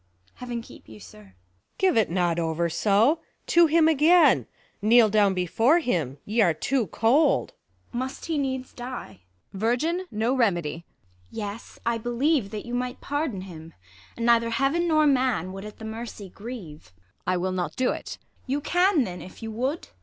Heaven 0.33 0.63
keep 0.63 0.89
you, 0.89 0.99
sir. 0.99 1.21
Luc. 1.25 1.33
Give 1.77 1.95
it 1.95 2.09
not 2.09 2.39
over 2.39 2.69
so! 2.69 3.19
to 3.45 3.67
him 3.67 3.87
again: 3.87 4.47
Kneel 4.81 5.09
down 5.09 5.35
before 5.35 5.77
him; 5.77 6.17
y'are 6.25 6.55
too 6.55 6.87
cold. 6.87 7.53
ISAB. 7.93 7.99
Must 7.99 8.25
he 8.25 8.37
needs 8.39 8.73
die] 8.73 9.19
Ang. 9.53 9.59
Virgin, 9.59 10.05
no 10.09 10.33
remedy. 10.35 10.77
IsAB. 10.77 10.83
Yes, 11.29 11.79
I 11.85 11.99
believe 11.99 12.49
that 12.49 12.65
you 12.65 12.73
might 12.73 12.99
pardon 12.99 13.41
him; 13.41 13.75
And 14.17 14.25
neither 14.25 14.49
Heaven, 14.49 14.87
nor 14.87 15.05
man, 15.05 15.53
would 15.53 15.65
at 15.65 15.77
THE 15.77 15.85
LAW 15.85 15.97
AGAINST 16.01 16.19
LOVERS. 16.19 16.31
139 16.33 16.65
The 16.65 16.77
mercy 16.81 16.85
grieve. 16.87 16.93
Ang. 17.27 17.33
I 17.33 17.37
will 17.37 17.51
not 17.51 17.75
do't. 17.75 17.95
ISAB. 17.95 18.17
You 18.47 18.61
can 18.61 19.03
then, 19.03 19.21
if 19.21 19.43
you 19.43 19.51
would 19.51 19.89